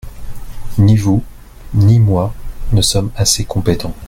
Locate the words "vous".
0.97-1.23